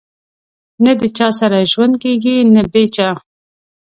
[0.83, 3.09] نه د چا سره ژوند کېږي نه بې چا